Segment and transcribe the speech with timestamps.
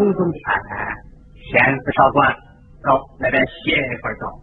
[0.00, 0.96] 匆匆看看，
[1.52, 2.32] 闲事少管，
[2.82, 4.39] 走，那边歇一会儿走。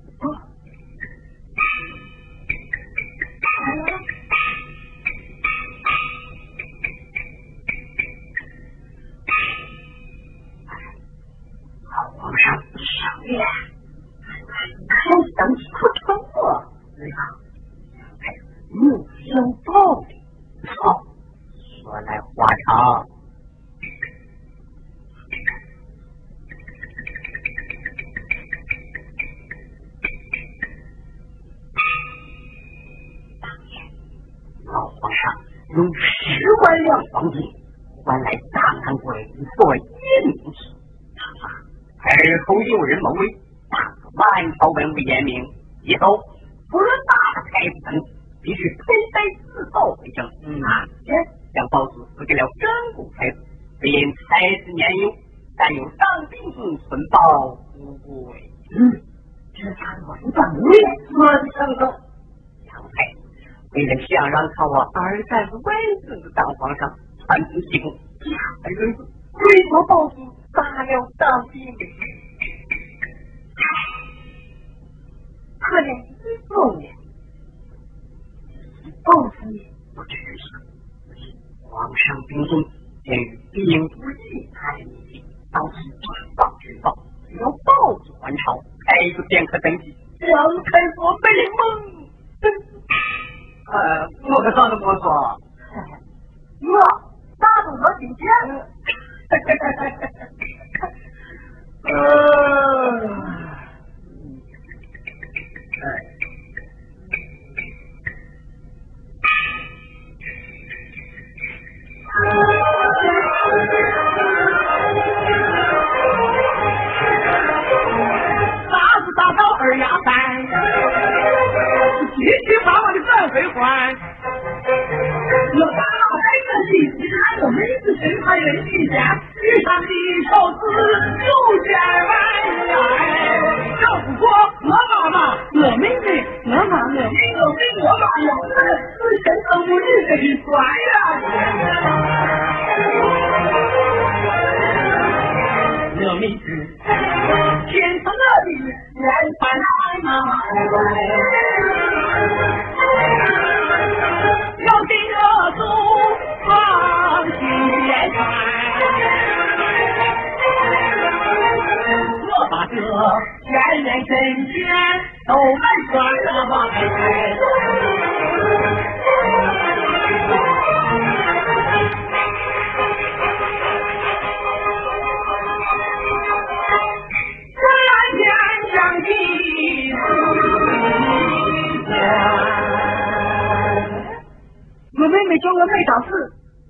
[185.07, 186.09] 我妹妹叫我背单词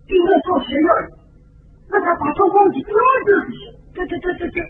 [0.06, 0.80] 就在做实验
[1.90, 3.34] 让她把做工笔丢了就
[3.96, 4.70] 这这这这这嗯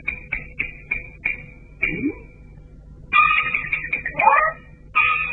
[4.16, 4.23] 啊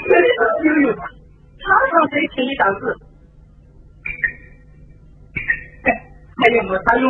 [0.03, 2.83] 谁说不用常常谁请你打字
[6.37, 7.05] 还有没有用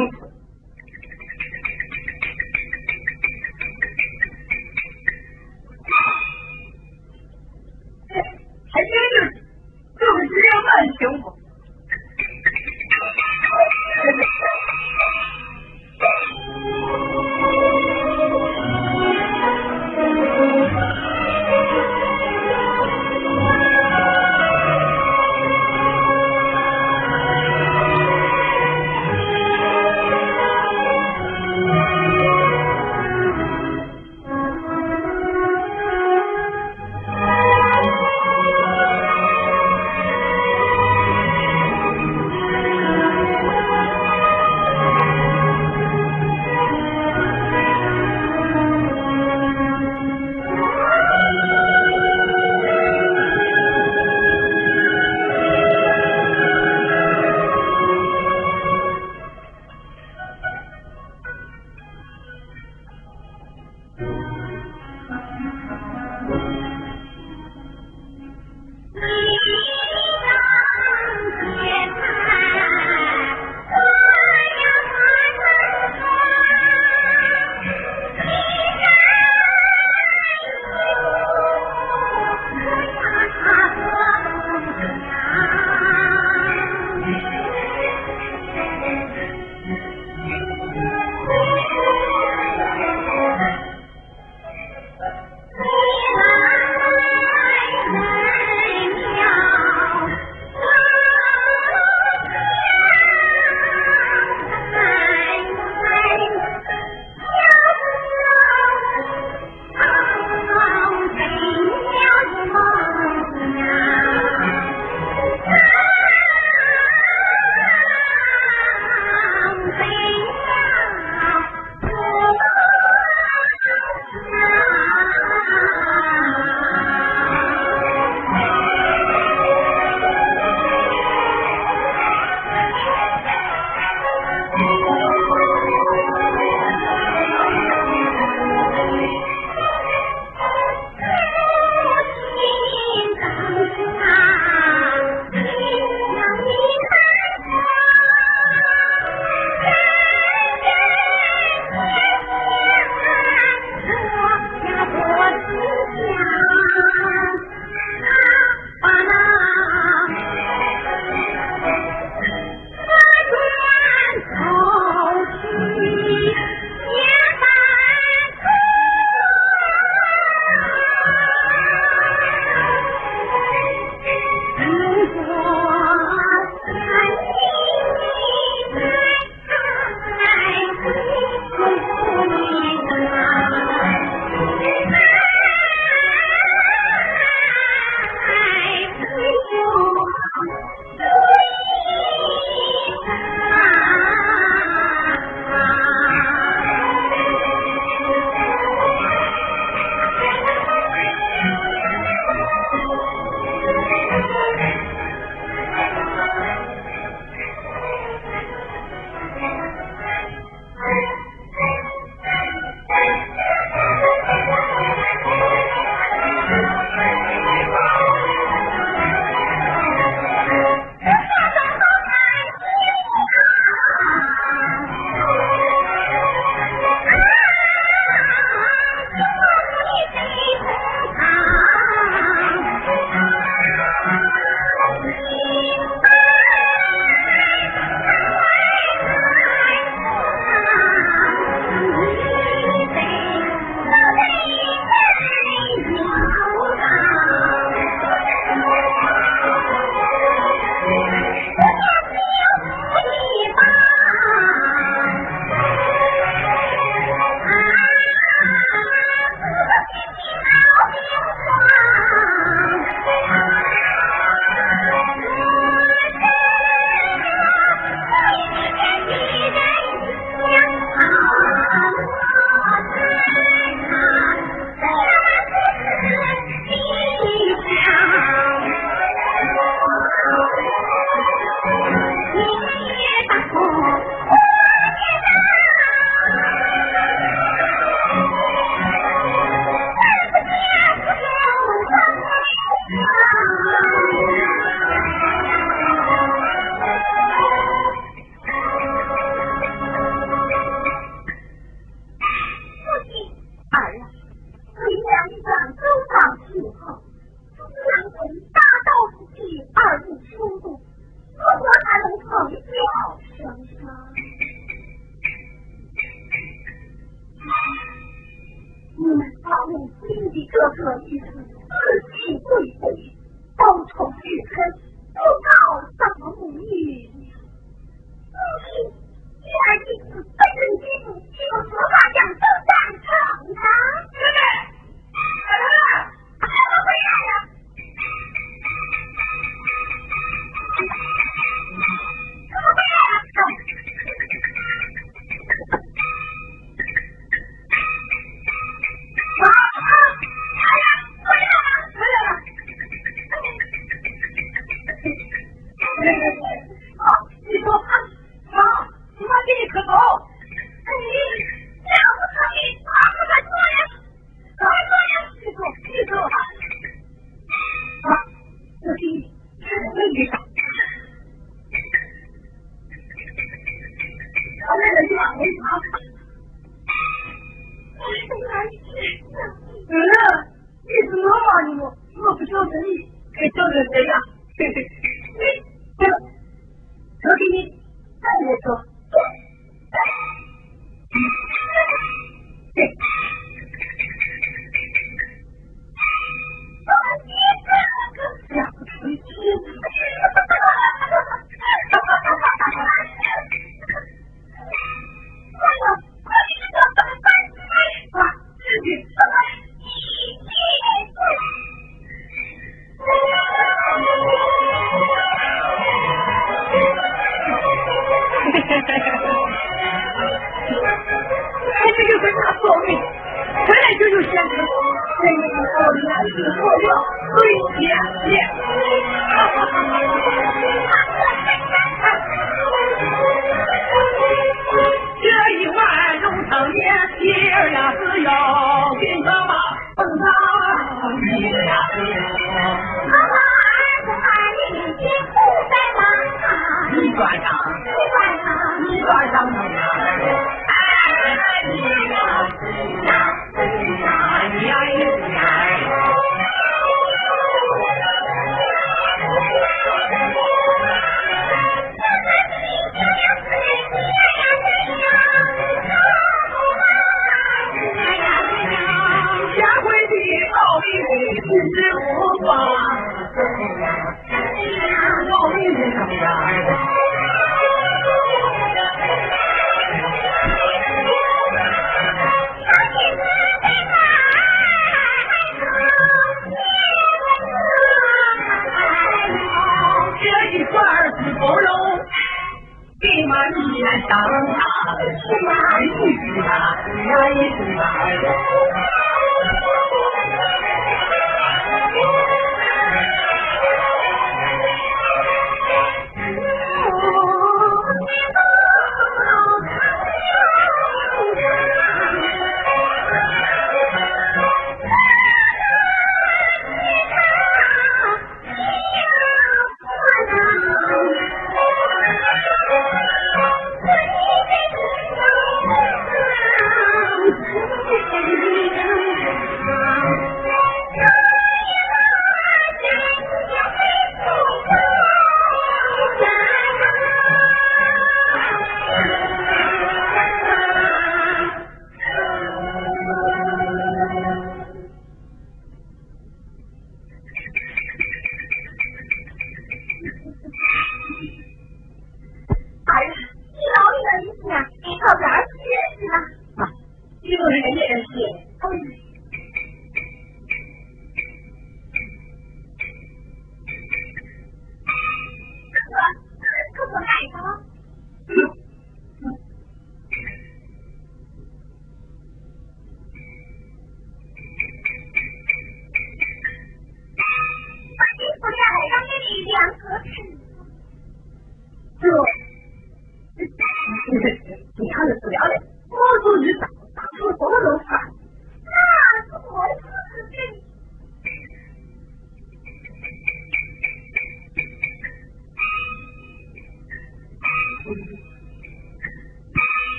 [11.05, 11.34] educación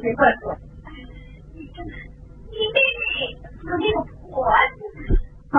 [0.00, 0.54] 没怪错，
[1.54, 3.02] 你妹妹
[3.42, 3.98] 死那个
[4.30, 4.78] 婆子，
[5.50, 5.58] 啊，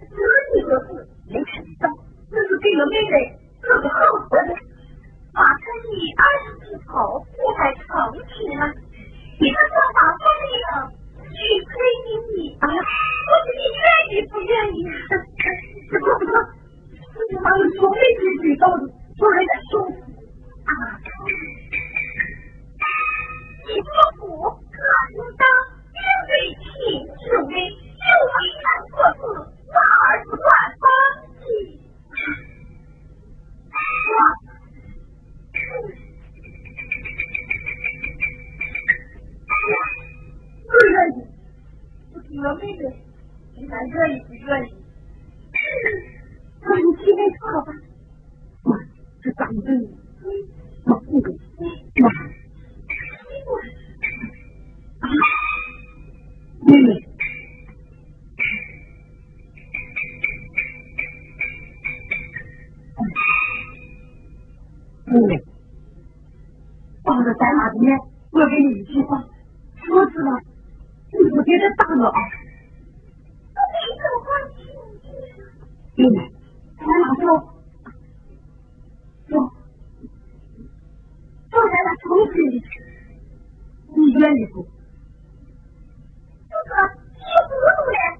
[0.00, 0.04] 得
[0.52, 1.88] 几个事没看到，
[2.30, 3.14] 这是给个妹妹
[3.62, 3.96] 做个后
[4.28, 4.34] 盾，
[5.32, 6.22] 把跟你儿
[6.58, 8.74] 子头，不还藏起来，
[9.38, 10.26] 你这做法风
[10.66, 10.90] 头，
[11.22, 11.70] 去吹
[12.04, 14.78] 你女儿，不知你愿意不愿意？
[15.90, 18.82] 不不不，我妈妈说了一句句都是
[19.18, 19.34] 都是
[20.66, 20.70] 啊。
[23.66, 24.78] 你做主，可
[25.10, 25.42] 应当
[25.92, 25.98] 另
[26.30, 26.70] 立亲
[27.18, 29.26] 兄为秀才做主，
[29.74, 30.48] 望儿子万
[30.78, 30.84] 般
[31.42, 31.44] 记。
[55.06, 55.12] 啊，
[56.66, 56.88] 妹妹。
[65.06, 65.14] 嗯。
[67.04, 67.96] 抱着咱妈的面，
[68.32, 69.22] 我给你一句话，
[69.86, 70.30] 说辞了，
[71.12, 72.08] 你就别再打了？
[72.08, 72.18] 啊。
[75.98, 76.18] 那没，
[76.78, 77.22] 咱妈就。
[79.30, 79.34] 我。
[81.50, 82.52] 坐在那，从此你。
[83.96, 84.36] 你愿意？
[86.66, 86.74] 可
[87.14, 88.15] 一糊涂了。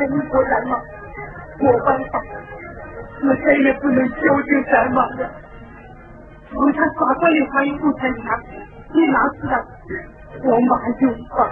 [0.00, 0.80] 我来了
[1.60, 2.22] 我帮他
[3.20, 5.28] 我再也不能孝敬咱妈了
[6.54, 8.14] 我为法官过你怀疑目前
[8.94, 9.60] 你拿出来
[10.44, 11.50] 我妈就把啊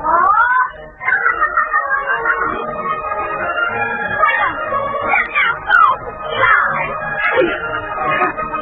[5.67, 6.03] 报复
[7.33, 7.53] 哎呀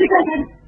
[0.00, 0.48] chicas.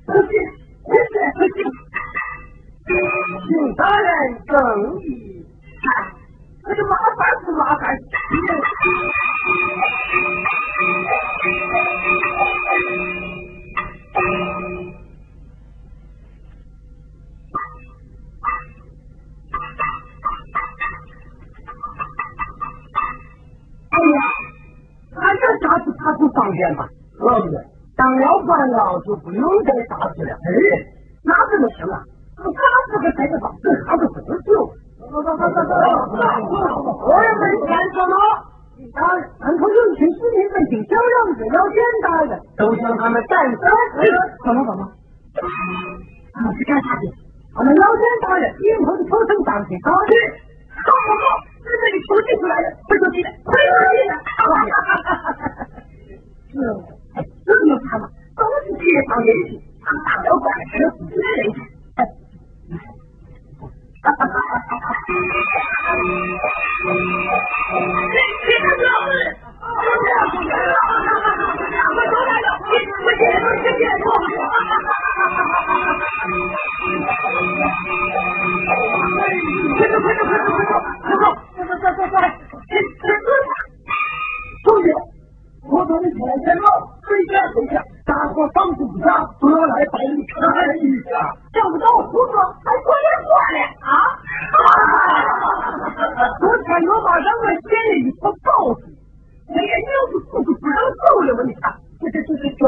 [100.94, 102.66] 够了吧你啊这这这这这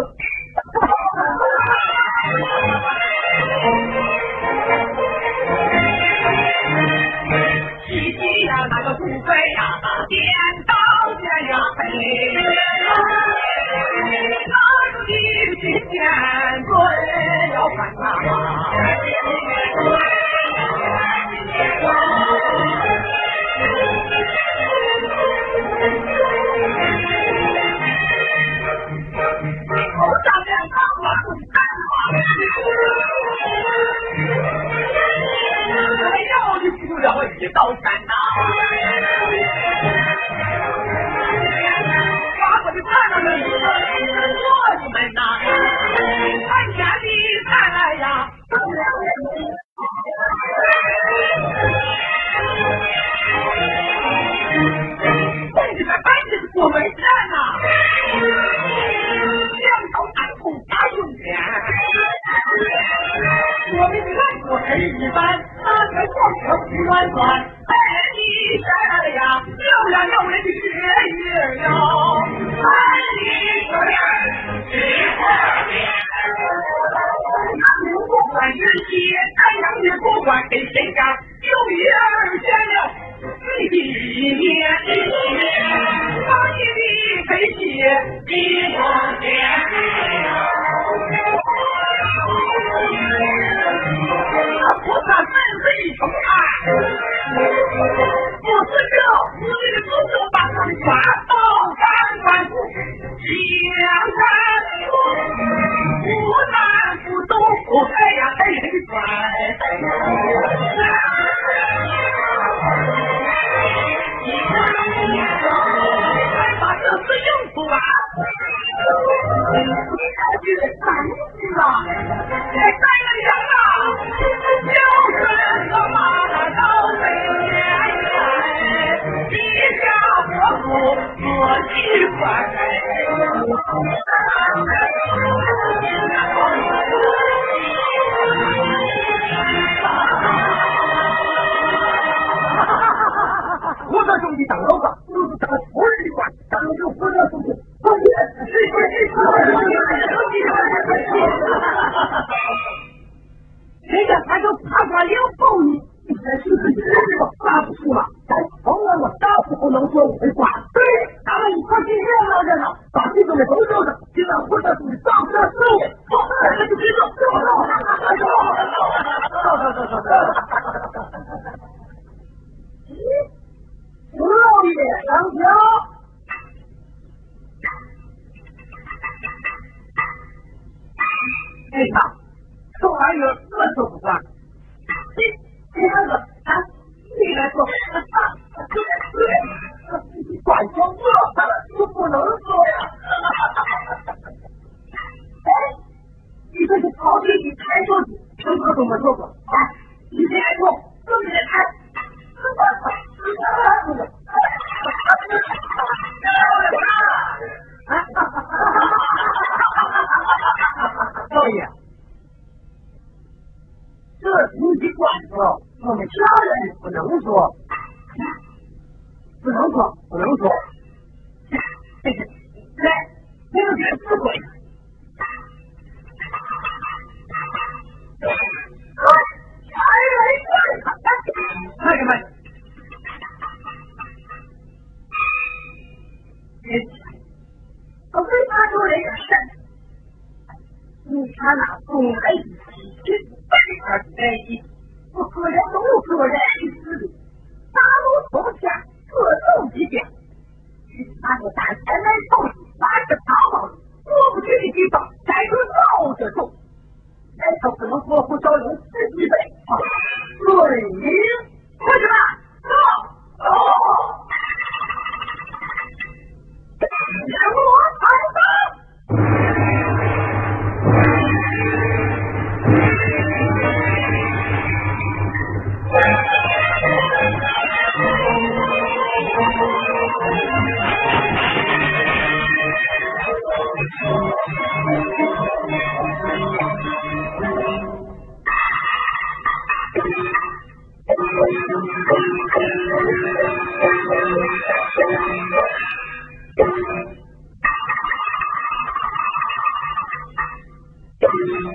[198.64, 199.43] 我怎么做的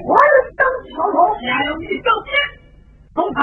[0.08, 1.76] 我的生桥头同你还有
[3.14, 3.38] 总裁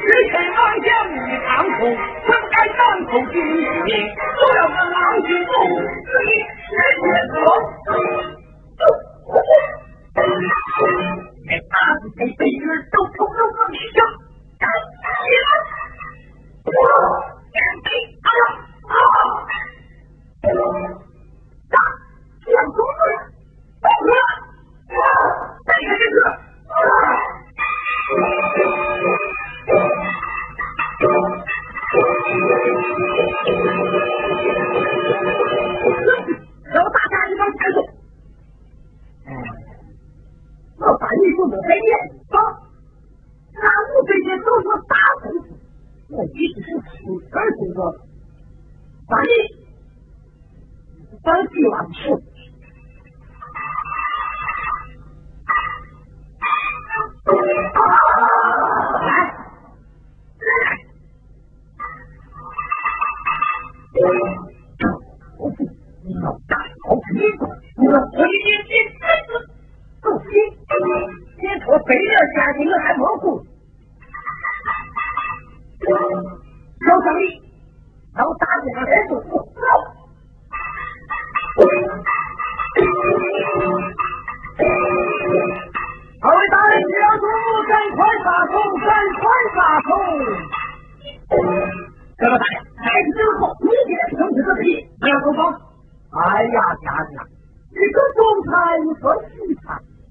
[0.00, 1.86] 与其安享无名堂福，
[2.26, 3.90] 更该当头敬师义。
[4.38, 5.52] 做人要冷，不
[6.04, 6.32] 自意。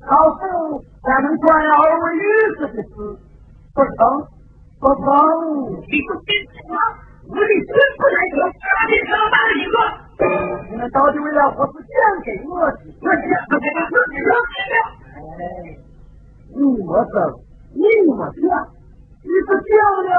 [0.05, 2.23] 老夫咱们传二位女
[2.57, 2.89] 士的事，
[3.73, 4.27] 不成，
[4.79, 5.05] 不成。
[5.87, 6.27] 你不听
[6.67, 6.75] 话，
[7.29, 9.75] 我的孙不来得，下面这么大的一个，
[10.71, 12.83] 你们到底为了何事讲给我的？
[12.99, 14.31] 我讲不给他自己了。
[15.15, 15.79] 哎，
[16.51, 17.39] 你莫走，
[17.73, 18.43] 你莫讲，
[19.23, 19.71] 一个降
[20.03, 20.11] 了，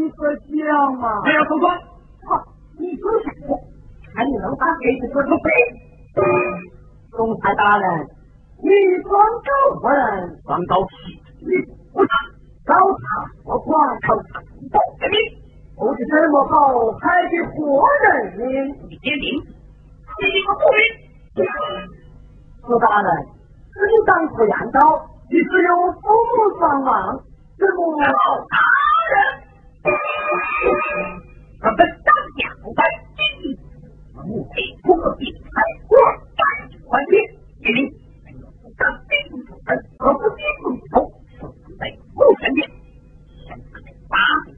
[0.00, 1.20] 一个降嘛。
[1.24, 1.76] 哎呀说话，
[2.24, 2.42] 好，
[2.78, 3.60] 你说什么？
[4.14, 5.50] 看你能把给子说出背。
[7.12, 8.06] 总裁大人，
[8.62, 8.70] 你
[9.02, 9.12] 装
[9.44, 9.50] 高
[9.90, 9.96] 人，
[10.44, 10.94] 装高气，
[11.44, 11.52] 你
[11.92, 12.12] 不打，
[12.64, 13.04] 找他
[13.44, 13.68] 说话，
[14.06, 15.16] 靠他不给你，
[15.76, 16.56] 不是这么好，
[17.00, 18.48] 还得活人命。
[18.88, 20.80] 你点名，你给我不明。
[22.66, 23.08] 苏大人，
[23.76, 24.80] 你当初验到，
[25.30, 27.20] 你只有父母双亡，
[27.58, 27.78] 怎么？
[28.00, 28.10] 老
[28.48, 28.56] 大
[29.12, 29.16] 人，
[31.62, 32.44] 我们当阳
[32.74, 32.80] 在
[33.16, 33.52] 今，
[34.14, 34.52] 不配
[34.82, 35.52] 破病才
[35.86, 35.92] 过
[36.36, 36.40] 百
[36.88, 37.04] 万
[38.76, 39.16] 年，因为当兵
[39.46, 40.94] 主人何不兵不头，
[41.78, 41.80] 在
[42.14, 42.68] 后前面，
[43.46, 43.62] 现在
[44.08, 44.16] 八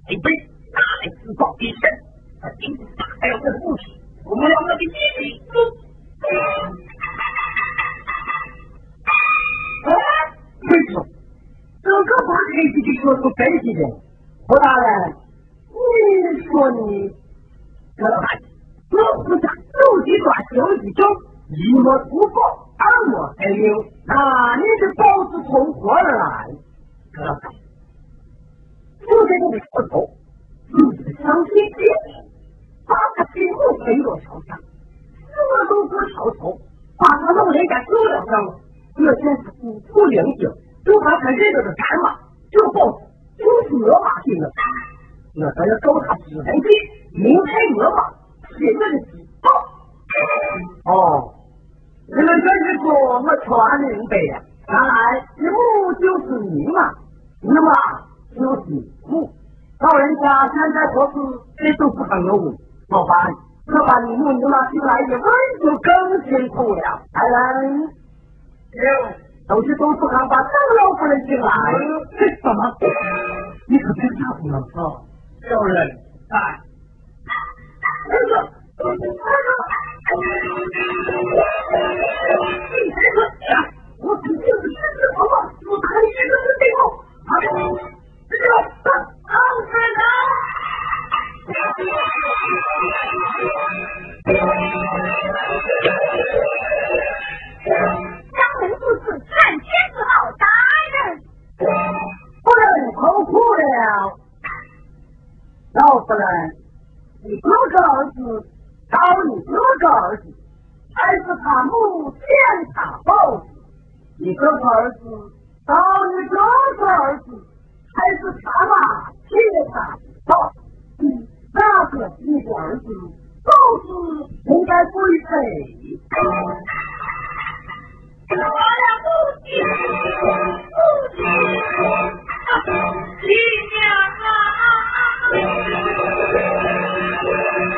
[0.08, 0.26] 为杯，
[0.74, 1.80] 拿来自报一身，
[2.42, 3.82] 而兵打还有这不起，
[4.24, 4.92] 我们要我的弟弟。
[9.86, 9.90] 哎，
[10.60, 11.06] 没错，
[11.82, 13.80] 这个话可以去说出分析的。
[14.48, 14.88] 胡大人，
[15.70, 15.72] 你
[20.92, 20.98] 说
[21.48, 22.38] 你这孩子，我不报，
[22.76, 23.72] 二莫黑溜，
[24.04, 24.12] 那
[24.56, 26.46] 你是包子从何而来？
[27.12, 27.24] 哥，
[29.00, 30.10] 就在这里磕头，
[30.68, 30.76] 你
[31.22, 32.28] 相信别人，
[32.86, 36.52] 把他心目飞落桥上，四个都不超脱，
[36.98, 38.60] 把他弄人家走了上。
[38.98, 39.42] 这真是
[39.92, 40.47] 不灵性，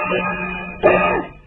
[0.03, 1.39] Oh!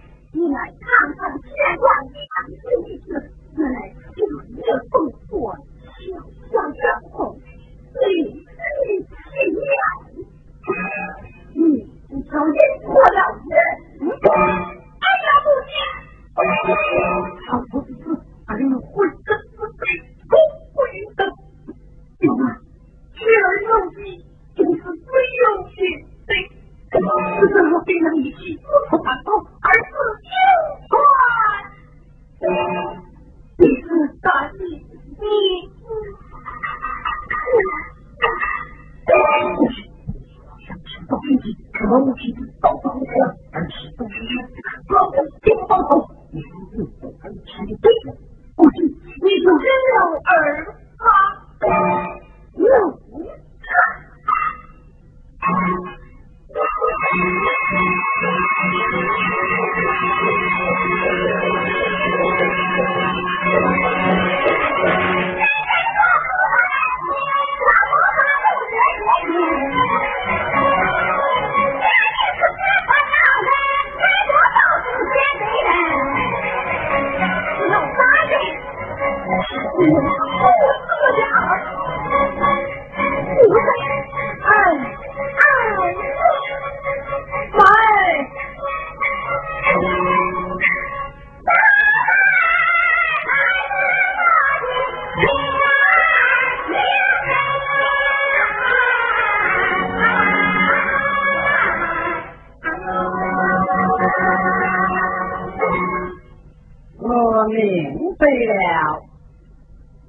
[108.23, 109.03] 对了。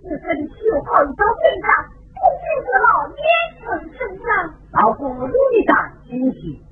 [0.04, 1.24] 你身体又好，遭
[1.64, 1.66] 上，
[2.14, 3.18] 不幸是老年
[3.58, 5.74] 成身上，老夫立你当
[6.06, 6.63] 心。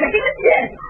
[0.00, 0.89] 你这个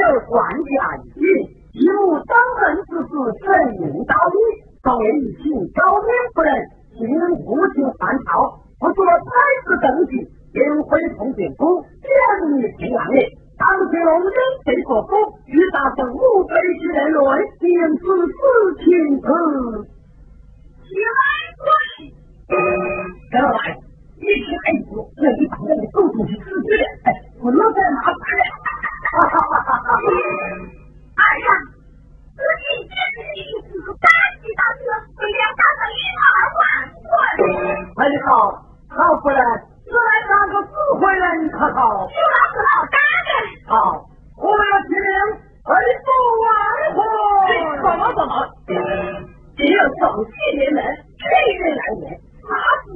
[0.00, 0.32] 有算
[0.64, 1.20] 你安静
[1.76, 3.12] 一路上门之事
[3.44, 4.36] 声音道理
[4.82, 6.08] 方面一起高明
[6.40, 6.48] 人
[7.04, 8.48] 能请父亲还朝
[8.80, 9.28] 不做太
[9.66, 10.16] 子登记
[10.56, 12.08] 因为从进故建
[12.56, 13.16] 你平安的
[13.58, 14.32] 唐乾龙任
[14.64, 15.12] 谁所说
[15.46, 17.68] 与大圣母妃之人论简
[18.00, 18.40] 是是
[18.80, 19.28] 亲子
[20.80, 21.20] 起来
[22.48, 23.60] 陈老板
[24.16, 26.72] 起来一次你一方个的东西是世界
[27.04, 28.42] 哎不能再麻烦了
[29.10, 31.50] 哈哈哈哈，哎呀，
[32.38, 34.06] 自己坚持第一次，赶
[34.38, 34.86] 集当天，
[35.18, 36.62] 力量倒是与我无关。
[37.98, 38.54] 喂，好，
[38.86, 41.42] 好回来，我来当个指挥人。
[41.42, 43.34] 你好，有劳各位，
[43.66, 43.74] 好，
[44.38, 44.94] 我要请
[45.66, 46.08] 二位做
[46.38, 46.46] 外
[46.94, 47.02] 号。
[47.50, 47.50] 这
[47.82, 48.70] 可不好，请，
[49.58, 49.98] 只有起
[50.30, 50.78] 气连门，
[51.18, 51.26] 气
[51.58, 52.14] 运来源，
[52.46, 52.86] 那是。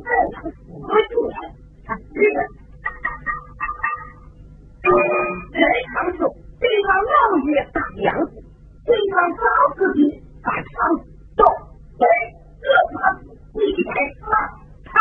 [0.79, 1.13] 我就。
[4.85, 5.65] 人
[5.95, 6.29] 长寿，
[6.61, 7.13] 地方闹
[7.49, 8.33] 也打洋子，
[8.85, 9.41] 地方吵
[9.77, 10.01] 死你，
[10.43, 10.65] 打枪
[10.99, 11.03] 子，
[11.37, 11.43] 走，
[11.99, 12.05] 对，
[12.61, 13.25] 这帮子
[13.55, 14.29] 你敢说？
[14.93, 14.95] 操！